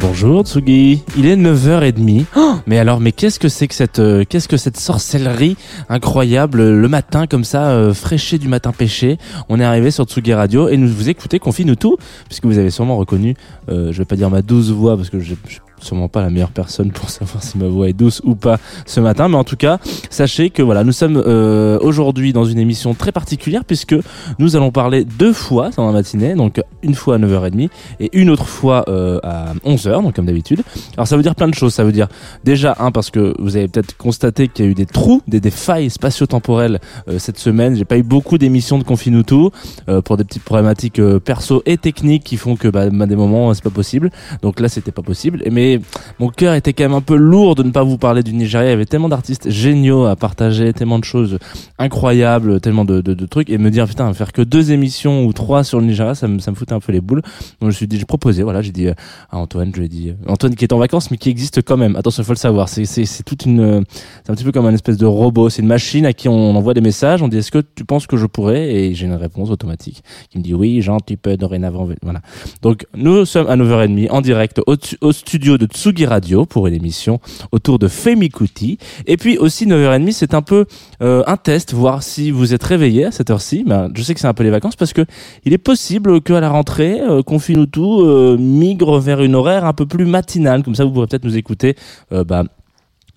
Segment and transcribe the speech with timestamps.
[0.08, 2.26] Bonjour Tsugi, il est 9h30.
[2.36, 5.56] Oh, mais alors, mais qu'est-ce que c'est que cette, euh, qu'est-ce que cette sorcellerie
[5.88, 9.18] incroyable euh, le matin comme ça, euh, fraîché du matin pêché.
[9.48, 11.96] On est arrivé sur Tsugi Radio et nous vous écoutez Confie nous tout,
[12.26, 13.34] puisque vous avez sûrement reconnu,
[13.68, 15.34] euh, je vais pas dire ma douce voix parce que je,
[15.80, 19.00] sûrement pas la meilleure personne pour savoir si ma voix est douce ou pas ce
[19.00, 19.78] matin, mais en tout cas,
[20.10, 23.96] sachez que voilà, nous sommes euh, aujourd'hui dans une émission très particulière puisque
[24.38, 27.68] nous allons parler deux fois dans la matinée, donc une fois à 9h30
[28.00, 30.62] et une autre fois euh, à 11h, donc comme d'habitude.
[30.96, 32.08] Alors ça veut dire plein de choses, ça veut dire
[32.44, 35.50] déjà un parce que vous avez peut-être constaté qu'il y a eu des trous, des,
[35.50, 37.76] failles spatio-temporelles euh, cette semaine.
[37.76, 39.52] J'ai pas eu beaucoup d'émissions de Confinuto
[39.88, 43.16] euh, pour des petites problématiques euh, perso et techniques qui font que bah, à des
[43.16, 44.10] moments c'est pas possible.
[44.42, 45.42] Donc là c'était pas possible.
[45.66, 45.80] Et
[46.20, 48.68] mon cœur était quand même un peu lourd de ne pas vous parler du Nigeria.
[48.68, 51.40] Il y avait tellement d'artistes géniaux à partager, tellement de choses
[51.76, 55.80] incroyables, tellement de, trucs et me dire putain faire que deux émissions ou trois sur
[55.80, 57.20] le Nigeria, ça me ça foutait un peu les boules.
[57.22, 58.94] Donc je me suis dit j'ai proposé voilà j'ai dit euh,
[59.30, 61.62] à Antoine je lui ai dit euh, Antoine qui est en vacances mais qui existe
[61.62, 61.96] quand même.
[61.96, 62.86] Attention faut le savoir c'est
[63.24, 63.84] toute une
[64.24, 65.50] c'est un petit peu comme un espèce de robot.
[65.50, 67.22] C'est une machine à qui on envoie des messages.
[67.22, 68.72] On dit est-ce que tu penses que je pourrais?
[68.72, 72.20] Et j'ai une réponse automatique qui me dit oui Jean tu peux dorénavant voilà.
[72.62, 77.20] Donc nous sommes à 9h30 en direct au studio de Tsugi Radio pour une émission
[77.52, 78.78] autour de Femi Kuti.
[79.06, 80.66] Et puis aussi 9h30 c'est un peu
[81.02, 83.64] euh, un test voir si vous êtes réveillé à cette heure-ci.
[83.66, 85.04] Ben, je sais que c'est un peu les vacances parce que
[85.44, 89.86] il est possible qu'à la rentrée euh, Confinutu euh, migre vers une horaire un peu
[89.86, 91.76] plus matinale comme ça vous pourrez peut-être nous écouter
[92.12, 92.44] euh, bah,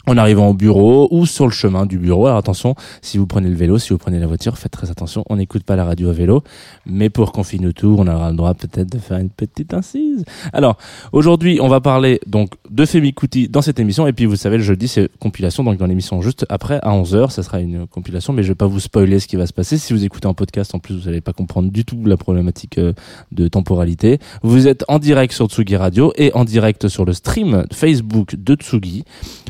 [0.07, 2.25] en arrivant au bureau ou sur le chemin du bureau.
[2.25, 5.23] Alors attention, si vous prenez le vélo, si vous prenez la voiture, faites très attention.
[5.29, 6.43] On n'écoute pas la radio à vélo,
[6.85, 10.23] mais pour Confine tout, on aura le droit peut-être de faire une petite incise.
[10.53, 10.77] Alors
[11.11, 14.07] aujourd'hui, on va parler donc de Femi Kuti dans cette émission.
[14.07, 15.63] Et puis vous savez, le jeudi, c'est compilation.
[15.63, 18.67] Donc dans l'émission juste après, à 11h, ça sera une compilation, mais je vais pas
[18.67, 19.77] vous spoiler ce qui va se passer.
[19.77, 22.77] Si vous écoutez en podcast, en plus, vous n'allez pas comprendre du tout la problématique
[22.77, 22.93] euh,
[23.31, 24.19] de temporalité.
[24.43, 28.55] Vous êtes en direct sur Tsugi Radio et en direct sur le stream Facebook de
[28.55, 29.03] Tsugi.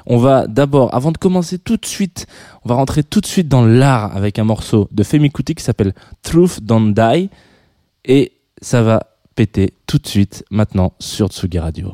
[0.06, 2.28] On va d'abord, avant de commencer tout de suite,
[2.64, 5.64] on va rentrer tout de suite dans l'art avec un morceau de Femi Kuti qui
[5.64, 7.30] s'appelle Truth Don't Die.
[8.06, 9.04] Et ça va
[9.36, 11.94] péter tout de suite maintenant sur Tsugi Radio.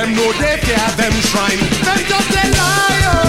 [0.00, 1.58] Them know they fear them shrine.
[1.84, 3.19] Them just they lie.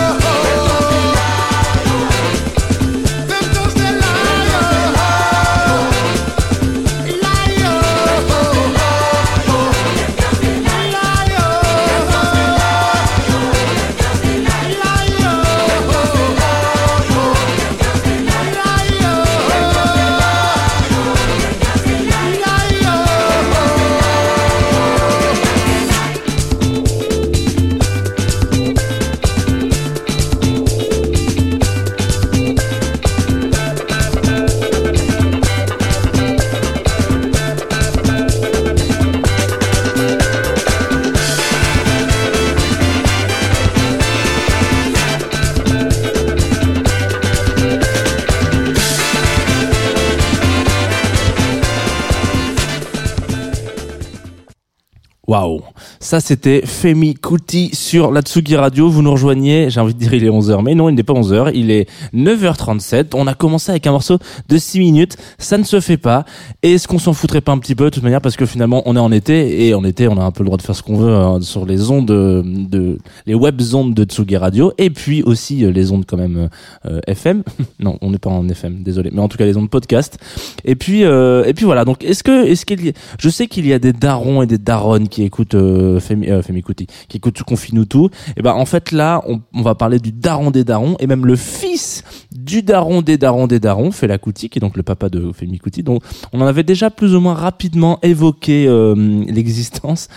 [55.31, 55.62] Waouh
[56.01, 58.89] Ça, c'était Femi Kuti sur la Tsugi Radio.
[58.89, 61.13] Vous nous rejoignez, j'ai envie de dire il est 11h, mais non, il n'est pas
[61.13, 63.12] 11h, il est 9h37.
[63.13, 64.18] On a commencé avec un morceau
[64.50, 66.25] de 6 minutes, ça ne se fait pas.
[66.63, 68.98] Est-ce qu'on s'en foutrait pas un petit peu, de toute manière, parce que finalement, on
[68.98, 70.83] est en été, et en été, on a un peu le droit de faire ce
[70.83, 75.24] qu'on veut hein, sur les ondes, de, les web ondes de Tsugi Radio, et puis
[75.24, 76.50] aussi euh, les ondes quand même
[76.86, 77.44] euh, FM.
[77.79, 80.17] non, on n'est pas en FM, désolé, mais en tout cas les ondes podcast.
[80.65, 81.86] Et puis, euh, et puis voilà.
[81.86, 84.58] Donc, est-ce que, est-ce qu'il y je sais qu'il y a des darons et des
[84.58, 88.10] daronnes qui écoutent euh, Femi, euh, Femi Kuti, qui écoutent Confine tout.
[88.38, 91.25] Et ben, en fait, là, on, on va parler du daron des darons et même
[91.25, 95.10] le fils du daron des darons des darons, Fela Kuti, qui est donc le papa
[95.10, 95.84] de Femi Kuti.
[95.84, 100.08] Donc, on en avait déjà plus ou moins rapidement évoqué euh, l'existence.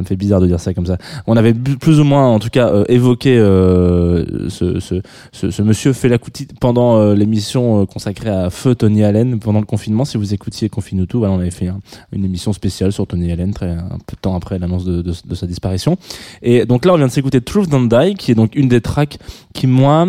[0.00, 0.96] Ça me fait bizarre de dire ça comme ça.
[1.26, 5.60] On avait plus ou moins, en tout cas, euh, évoqué euh, ce, ce, ce, ce
[5.62, 10.06] monsieur Fela Kuti pendant euh, l'émission consacrée à Feu Tony Allen pendant le confinement.
[10.06, 11.80] Si vous écoutiez Confine tout, voilà, on avait fait un-
[12.12, 15.12] une émission spéciale sur Tony Allen très, un peu de temps après l'annonce de, de,
[15.22, 15.98] de sa disparition.
[16.40, 18.80] Et donc là, on vient de s'écouter Truth Don't Die, qui est donc une des
[18.80, 19.18] tracks
[19.52, 20.08] qui, moi,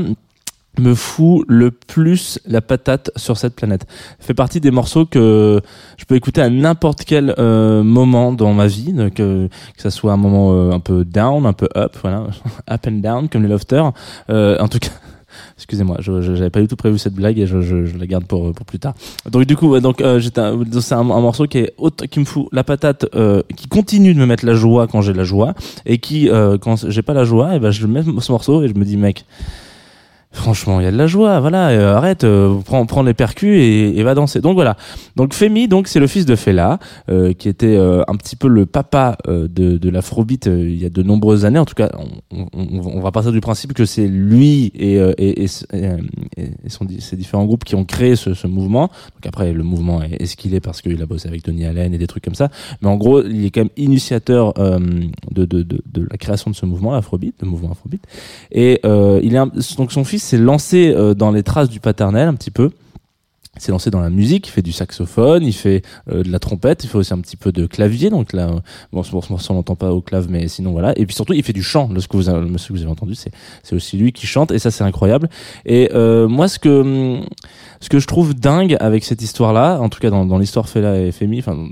[0.79, 3.85] me fout le plus la patate sur cette planète.
[4.19, 5.61] Fait partie des morceaux que
[5.97, 9.91] je peux écouter à n'importe quel euh, moment dans ma vie, donc, euh, que ça
[9.91, 12.27] soit un moment euh, un peu down, un peu up, voilà,
[12.71, 13.91] up and down comme les lofters.
[14.29, 14.91] Euh, en tout cas,
[15.57, 18.25] excusez-moi, je j'avais pas du tout prévu cette blague et je, je, je la garde
[18.25, 18.93] pour pour plus tard.
[19.29, 21.75] Donc du coup, donc euh, c'est un, morceau qui est
[22.09, 25.13] qui me fout la patate, euh, qui continue de me mettre la joie quand j'ai
[25.13, 25.53] la joie
[25.85, 28.67] et qui euh, quand j'ai pas la joie, et ben je mets ce morceau et
[28.67, 29.25] je me dis mec.
[30.33, 31.69] Franchement, il y a de la joie, voilà.
[31.71, 34.39] euh, arrête, euh, prends, prends les percus et, et va danser.
[34.39, 34.77] Donc voilà.
[35.17, 38.47] Donc Femi, donc c'est le fils de Fela, euh, qui était euh, un petit peu
[38.47, 41.59] le papa euh, de, de l'afrobeat euh, il y a de nombreuses années.
[41.59, 41.91] En tout cas,
[42.31, 45.47] on, on, on va partir du principe que c'est lui et, et, et,
[46.37, 48.83] et, son, ses différents groupes qui ont créé ce, ce mouvement.
[48.87, 51.65] Donc après, le mouvement est, est ce qu'il est parce qu'il a bossé avec Tony
[51.65, 52.47] Allen et des trucs comme ça.
[52.81, 56.55] Mais en gros, il est quand même initiateur de, de, de, de la création de
[56.55, 58.01] ce mouvement afrobeat, le mouvement afrobeat.
[58.53, 58.79] Et
[59.23, 62.35] il est un- donc son fils s'est lancé euh, dans les traces du paternel un
[62.35, 62.71] petit peu.
[63.57, 66.39] Il s'est lancé dans la musique, il fait du saxophone, il fait euh, de la
[66.39, 68.09] trompette, il fait aussi un petit peu de clavier.
[68.09, 68.59] Donc là, euh,
[68.93, 70.97] bon, ce morceau on l'entend pas au clave, mais sinon voilà.
[70.97, 71.89] Et puis surtout, il fait du chant.
[71.99, 74.71] Ce que vous avez, vous avez entendu, c'est c'est aussi lui qui chante, et ça
[74.71, 75.29] c'est incroyable.
[75.65, 77.25] Et euh, moi, ce que hum,
[77.81, 81.11] ce que je trouve dingue avec cette histoire-là, en tout cas dans, l'histoire Fela et
[81.11, 81.67] Femi, enfin,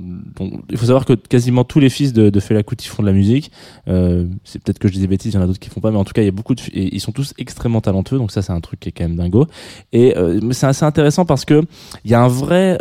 [0.69, 3.51] il faut savoir que quasiment tous les fils de, Fela Kuti font de la musique.
[3.87, 5.81] Euh, c'est peut-être que je dis des bêtises, il y en a d'autres qui font
[5.81, 8.17] pas, mais en tout cas, il y a beaucoup de, ils sont tous extrêmement talentueux,
[8.17, 9.45] donc ça, c'est un truc qui est quand même dingo.
[9.93, 11.61] Et euh, c'est assez intéressant parce que
[12.03, 12.79] il y a un vrai,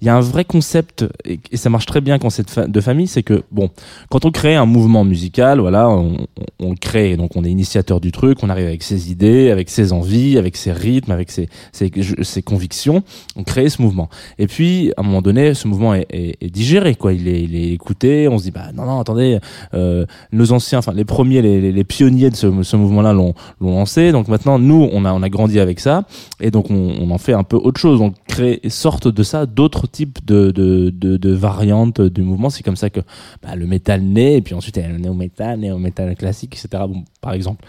[0.00, 2.66] il y a un vrai concept et, ça marche très bien quand c'est de, fa-
[2.66, 3.70] de famille, c'est que bon,
[4.10, 6.26] quand on crée un mouvement musical, voilà, on,
[6.60, 9.92] le crée, donc on est initiateur du truc, on arrive avec ses idées, avec ses
[9.92, 12.63] envies, avec ses rythmes, avec ses, ses, ses convictions,
[13.36, 14.08] on crée ce mouvement.
[14.38, 17.12] Et puis, à un moment donné, ce mouvement est, est, est digéré, quoi.
[17.12, 18.28] Il est, il est écouté.
[18.28, 19.38] On se dit, bah non, non, attendez,
[19.74, 23.34] euh, nos anciens, enfin les premiers, les, les, les pionniers de ce, ce mouvement-là l'ont,
[23.60, 24.12] lancé.
[24.12, 26.04] Donc maintenant, nous, on a, on a grandi avec ça,
[26.40, 28.00] et donc on, on en fait un peu autre chose.
[28.00, 32.50] On crée, sortent de ça d'autres types de, de, de, de variantes du mouvement.
[32.50, 33.00] C'est comme ça que
[33.42, 36.84] bah, le métal naît, et puis ensuite il y a le néo-métal, néo-métal classique, etc.
[37.24, 37.64] par exemple.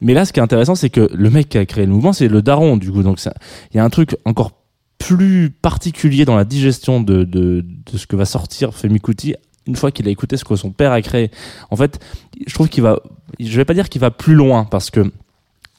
[0.00, 2.14] Mais là, ce qui est intéressant, c'est que le mec qui a créé le mouvement,
[2.14, 3.02] c'est le daron, du coup.
[3.02, 4.52] Donc, il y a un truc encore
[4.98, 7.64] plus particulier dans la digestion de
[7.94, 9.34] ce que va sortir Femi Kuti
[9.66, 11.30] une fois qu'il a écouté ce que son père a créé.
[11.70, 12.00] En fait,
[12.46, 12.98] je trouve qu'il va,
[13.38, 15.12] je vais pas dire qu'il va plus loin parce que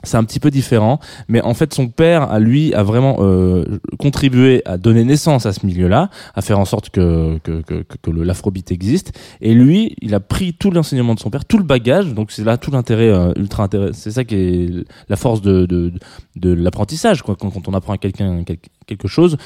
[0.04, 3.80] c'est un petit peu différent, mais en fait son père à lui a vraiment euh,
[4.00, 8.12] contribué à donner naissance à ce milieu-là, à faire en sorte que que que, que,
[8.12, 9.14] l'afrobeat existe.
[9.42, 12.14] Et lui, il a pris tout l'enseignement de son père, tout le bagage.
[12.14, 13.92] Donc c'est là tout l'intérêt euh, ultra intérêt.
[13.94, 15.92] C'est ça qui est la force de de,
[16.36, 17.22] de l'apprentissage.
[17.22, 19.38] Quand, quand on apprend à quelqu'un quel- quelque chose,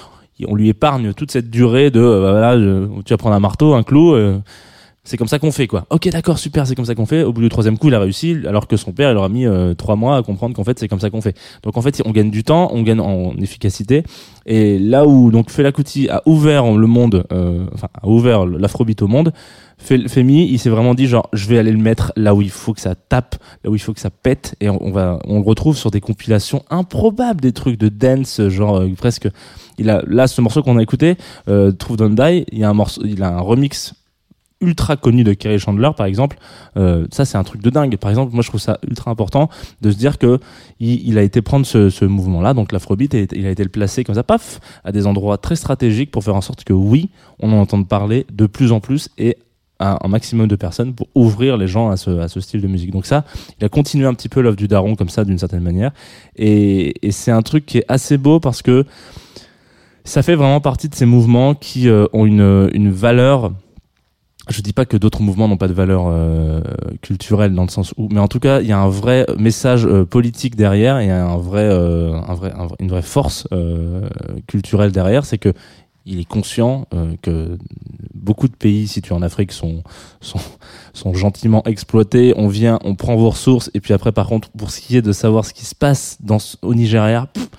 [0.48, 2.56] on lui épargne toute cette durée de euh, voilà,
[3.04, 4.16] tu vas prendre un marteau, un clou.
[5.06, 5.86] C'est comme ça qu'on fait quoi.
[5.92, 7.24] Ok d'accord super c'est comme ça qu'on fait.
[7.24, 9.46] Au bout du troisième coup il a réussi alors que son père il aura mis
[9.46, 11.38] euh, trois mois à comprendre qu'en fait c'est comme ça qu'on fait.
[11.64, 14.04] Donc en fait on gagne du temps, on gagne en efficacité
[14.46, 19.02] et là où donc Fela Kuti a ouvert le monde, euh, enfin a ouvert l'afrobeat
[19.02, 19.32] au monde,
[19.80, 22.50] Fe- Femi il s'est vraiment dit genre je vais aller le mettre là où il
[22.50, 25.20] faut que ça tape, là où il faut que ça pète et on, on va
[25.28, 29.28] on le retrouve sur des compilations improbables des trucs de dance genre euh, presque
[29.78, 31.16] il a là ce morceau qu'on a écouté
[31.50, 33.94] euh, Trouve Don't Die il y a un morceau il a un remix
[34.62, 36.38] ultra connu de Kerry Chandler par exemple
[36.78, 39.50] euh, ça c'est un truc de dingue par exemple moi je trouve ça ultra important
[39.82, 40.40] de se dire que
[40.80, 43.64] il, il a été prendre ce, ce mouvement là donc l'afrobeat et il a été
[43.64, 46.74] le placer comme ça paf à des endroits très stratégiques pour faire en sorte que
[46.74, 47.10] oui
[47.40, 49.38] on en entende parler de plus en plus et
[49.80, 52.68] à un maximum de personnes pour ouvrir les gens à ce, à ce style de
[52.68, 52.92] musique.
[52.92, 53.26] Donc ça,
[53.60, 55.92] il a continué un petit peu l'œuvre du daron comme ça d'une certaine manière.
[56.38, 58.86] Et, et c'est un truc qui est assez beau parce que
[60.06, 63.52] ça fait vraiment partie de ces mouvements qui euh, ont une, une valeur.
[64.50, 66.62] Je dis pas que d'autres mouvements n'ont pas de valeur euh,
[67.02, 69.86] culturelle dans le sens où, mais en tout cas, il y a un vrai message
[69.88, 74.08] euh, politique derrière et un vrai, euh, un vrai, un vrai- une vraie force euh,
[74.48, 75.26] culturelle derrière.
[75.26, 75.52] C'est que
[76.06, 77.58] il est conscient euh, que
[78.14, 79.82] beaucoup de pays situés en Afrique sont,
[80.22, 80.40] sont,
[80.94, 82.36] sont gentiment exploités.
[82.38, 85.02] On vient, on prend vos ressources, et puis après, par contre, pour ce qui est
[85.02, 87.50] de savoir ce qui se passe dans, au Nigeria, pff,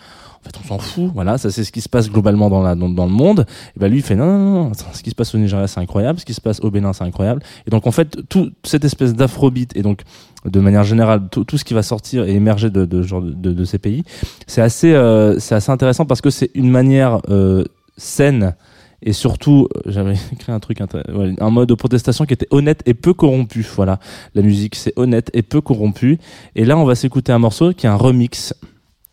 [0.47, 1.11] en fait, on s'en fout.
[1.15, 3.47] Voilà, ça c'est ce qui se passe globalement dans, la, dans, le monde.
[3.77, 5.81] Et ben lui, il fait non, non, non, ce qui se passe au Nigeria, c'est
[5.81, 6.21] incroyable.
[6.21, 7.43] Ce qui se passe au Bénin, c'est incroyable.
[7.67, 10.03] Et donc, en fait, toute cette espèce d'afrobeat, et donc,
[10.45, 13.65] de manière générale, tout, tout ce qui va sortir et émerger de, de, de, de,
[13.65, 14.05] ces pays,
[14.47, 17.65] c'est assez, euh, c'est assez intéressant parce que c'est une manière euh,
[17.97, 18.55] saine
[19.03, 22.95] et surtout, euh, j'avais écrit un truc, un mode de protestation qui était honnête et
[22.95, 23.67] peu corrompu.
[23.75, 23.99] Voilà,
[24.35, 26.19] la musique c'est honnête et peu corrompu.
[26.55, 28.55] Et là, on va s'écouter un morceau qui est un remix,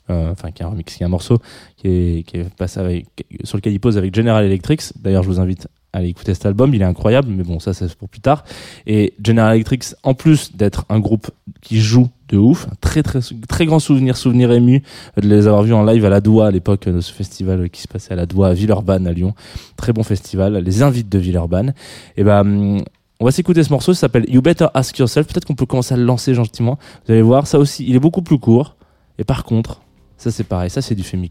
[0.09, 1.39] enfin qui est un remix, qui est un morceau
[1.77, 3.05] qui est, qui est passé
[3.43, 4.81] sur lequel il pose avec General Electric.
[5.01, 7.73] D'ailleurs, je vous invite à aller écouter cet album, il est incroyable, mais bon, ça
[7.73, 8.43] c'est pour plus tard.
[8.87, 11.29] Et General Electric, en plus d'être un groupe
[11.61, 14.81] qui joue de ouf, un très très très grand souvenir, souvenir ému
[15.21, 17.81] de les avoir vus en live à la Doua à l'époque de ce festival qui
[17.81, 19.35] se passait à la Doua à Villeurbanne à Lyon.
[19.77, 21.73] Très bon festival, les invites de Villeurbanne.
[22.17, 22.81] Et ben
[23.19, 25.27] on va s'écouter ce morceau, ça s'appelle You Better Ask Yourself.
[25.27, 26.77] Peut-être qu'on peut commencer à le lancer gentiment.
[27.05, 28.75] Vous allez voir, ça aussi, il est beaucoup plus court.
[29.17, 29.81] Et par contre,
[30.23, 31.29] ça c'est pareil, ça c'est du Femi.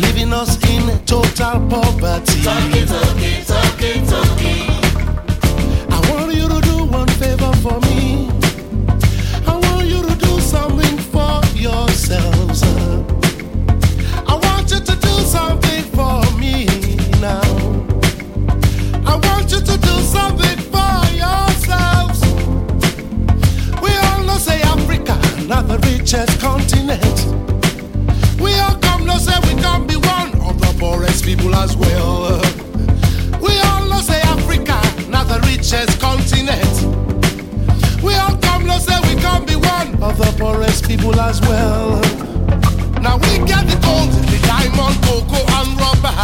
[0.00, 2.42] Living us in total poverty.
[2.42, 3.55] Talking, talking, talking.
[31.26, 32.40] People as well.
[33.42, 34.78] We all know say Africa,
[35.10, 36.76] not the richest continent.
[38.00, 42.00] We all come know say we can be one of the poorest people as well.
[43.02, 46.14] Now we get the gold, the diamond, cocoa, and rubber.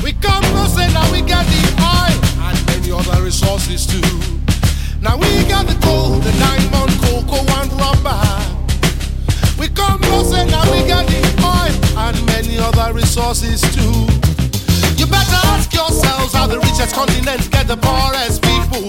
[0.00, 4.35] We come know say now we get the oil and many other resources too.
[13.16, 13.96] Resources too.
[15.00, 18.84] You better ask yourselves how the richest continent get the poorest people.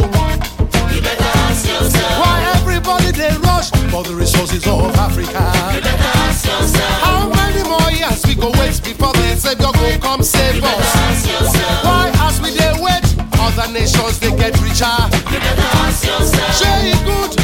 [0.92, 2.20] You better ask yourself.
[2.20, 5.40] Why everybody they rush for the resources of Africa?
[5.74, 7.02] You better ask yourself.
[7.08, 10.76] How many more years we go wait before the Savior go come save us?
[10.76, 11.86] Ask yourself.
[11.86, 13.08] Why as we they wait,
[13.40, 14.92] other nations they get richer?
[15.32, 16.52] You better ask yourself.
[16.60, 17.37] Share it good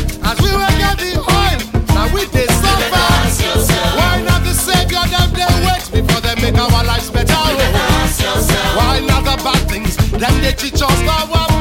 [6.71, 7.33] our lives better?
[8.77, 9.97] Why not the bad things?
[10.11, 11.52] Them they teach us our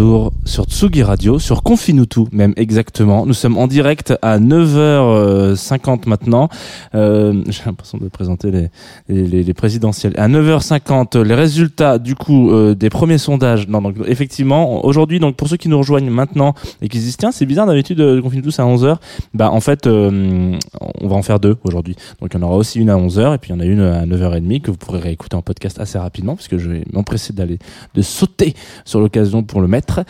[0.00, 3.24] retour sur Tsugi Radio, sur Confinutu même exactement.
[3.24, 6.48] Nous sommes en direct à 9h50 maintenant.
[6.96, 8.68] Euh, J'ai l'impression de présenter les,
[9.08, 10.12] les, les- les présidentielles.
[10.16, 13.68] À 9h50, les résultats du coup euh, des premiers sondages.
[13.68, 17.16] Non, donc effectivement, aujourd'hui, donc pour ceux qui nous rejoignent maintenant et qui se disent
[17.16, 18.96] tiens c'est bizarre d'habitude euh, Confinutu c'est à 11h,
[19.34, 20.56] bah en fait euh,
[21.00, 21.94] on va en faire deux aujourd'hui.
[22.20, 23.64] Donc il y en aura aussi une à 11h et puis il y en a
[23.66, 27.32] une à 9h30 que vous pourrez réécouter en podcast assez rapidement puisque je vais m'empresser
[27.32, 27.58] d'aller
[27.94, 30.00] de sauter sur l'occasion pour le mettre.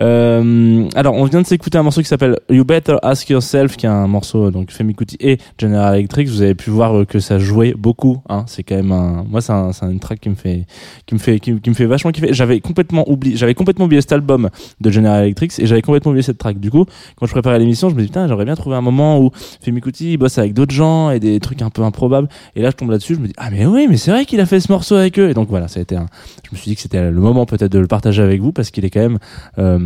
[0.00, 3.86] Euh, alors, on vient de s'écouter un morceau qui s'appelle You Better Ask Yourself, qui
[3.86, 6.28] est un morceau donc Femi Kuti et General Electric.
[6.28, 8.22] Vous avez pu voir euh, que ça jouait beaucoup.
[8.28, 8.44] Hein.
[8.46, 10.66] C'est quand même un, moi, c'est un, une track qui me fait,
[11.06, 12.32] qui me fait, qui, me fait vachement kiffer.
[12.32, 14.50] J'avais complètement oublié, j'avais complètement oublié cet album
[14.80, 16.58] de General Electric et j'avais complètement oublié cette track.
[16.58, 16.84] Du coup,
[17.16, 19.30] quand je préparais l'émission, je me dis putain, j'aurais bien trouvé un moment où
[19.64, 22.28] Femi Kuti bosse avec d'autres gens et des trucs un peu improbables.
[22.56, 24.40] Et là, je tombe là-dessus, je me dis ah mais oui, mais c'est vrai qu'il
[24.40, 25.30] a fait ce morceau avec eux.
[25.30, 26.06] Et donc voilà, ça a été un,
[26.44, 28.70] je me suis dit que c'était le moment peut-être de le partager avec vous parce
[28.70, 29.18] qu'il est quand même
[29.58, 29.78] euh,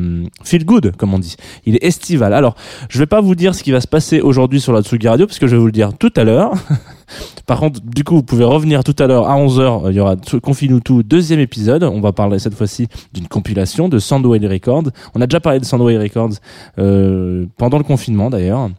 [0.42, 1.36] feel good comme on dit.
[1.66, 2.32] Il est estival.
[2.32, 2.54] Alors,
[2.88, 5.26] je vais pas vous dire ce qui va se passer aujourd'hui sur la Tsugi Radio
[5.26, 6.52] parce que je vais vous le dire tout à l'heure.
[7.46, 9.90] Par contre, du coup, vous pouvez revenir tout à l'heure à 11h.
[9.90, 11.84] Il y aura Confine tout deuxième épisode.
[11.84, 14.84] On va parler cette fois-ci d'une compilation de Soundwave Records.
[15.14, 16.34] On a déjà parlé de Soundwave Records
[16.78, 18.70] euh, pendant le confinement d'ailleurs.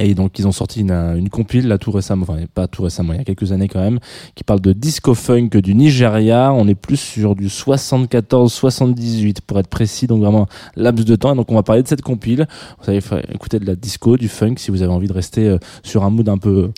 [0.00, 3.12] Et donc ils ont sorti une, une compile là tout récemment, enfin pas tout récemment,
[3.12, 3.98] il y a quelques années quand même,
[4.34, 6.52] qui parle de disco funk du Nigeria.
[6.54, 11.34] On est plus sur du 74-78 pour être précis, donc vraiment laps de temps.
[11.34, 12.46] Et donc on va parler de cette compile.
[12.78, 13.00] Vous savez
[13.32, 16.10] écouter de la disco, du funk si vous avez envie de rester euh, sur un
[16.10, 16.70] mood un peu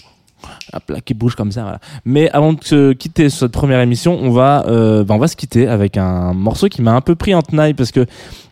[0.72, 1.62] Hop là, qui bouge comme ça.
[1.62, 1.80] Voilà.
[2.04, 5.36] Mais avant de se quitter cette première émission, on va, euh, bah, on va se
[5.36, 8.06] quitter avec un morceau qui m'a un peu pris en tenaille parce que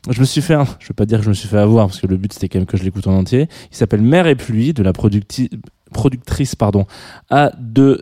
[0.09, 2.01] je me suis fait, je vais pas dire que je me suis fait avoir parce
[2.01, 3.49] que le but c'était quand même que je l'écoute en entier.
[3.71, 6.87] Il s'appelle Mer et pluie de la productrice pardon
[7.31, 7.99] A2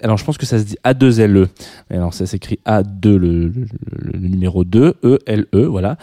[0.00, 1.48] alors je pense que ça se dit A2LE.
[1.90, 5.96] Mais Alors ça s'écrit A2 le, le, numéro 2 E L E voilà.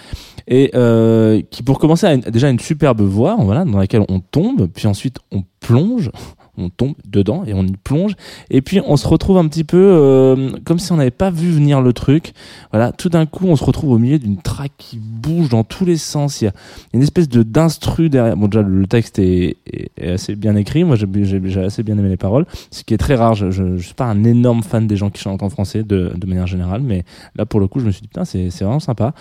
[0.47, 4.67] Et euh, qui pour commencer a déjà une superbe voix voilà dans laquelle on tombe
[4.67, 6.11] puis ensuite on plonge
[6.59, 8.13] on tombe dedans et on y plonge.
[8.49, 11.49] Et puis on se retrouve un petit peu euh, comme si on n'avait pas vu
[11.51, 12.33] venir le truc.
[12.71, 15.85] Voilà tout d'un coup on se retrouve au milieu d'une track qui bouge dans tous
[15.85, 16.41] les sens.
[16.41, 16.53] Il y a
[16.93, 18.35] une espèce de d'instru derrière.
[18.37, 19.57] Bon déjà le texte est,
[20.01, 20.83] assez bien écrit.
[20.83, 22.45] Moi j'ai j'ai- j'ai assez bien aimé les paroles.
[22.71, 25.09] Ce qui est très rare je, je, je suis pas un énorme fan des gens
[25.09, 26.81] qui chantent en français de, de manière générale.
[26.81, 27.03] Mais
[27.35, 29.13] là pour le coup je me suis dit putain c'est c'est vraiment sympa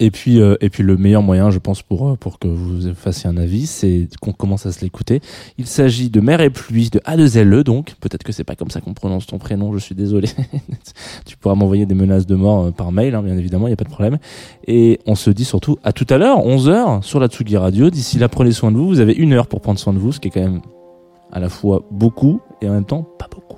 [0.00, 2.94] et puis, euh, et puis le meilleur moyen, je pense, pour, euh, pour que vous
[2.94, 5.20] fassiez un avis, c'est qu'on commence à se l'écouter.
[5.58, 7.94] Il s'agit de Mer et Pluie, de A2LE, donc.
[8.00, 10.28] Peut-être que c'est pas comme ça qu'on prononce ton prénom, je suis désolé.
[11.26, 13.74] tu pourras m'envoyer des menaces de mort euh, par mail, hein, bien évidemment, il n'y
[13.74, 14.18] a pas de problème.
[14.66, 17.90] Et on se dit surtout à tout à l'heure, 11h, sur la Tsugi Radio.
[17.90, 18.86] D'ici là, prenez soin de vous.
[18.86, 20.60] Vous avez une heure pour prendre soin de vous, ce qui est quand même
[21.32, 23.57] à la fois beaucoup et en même temps pas beaucoup.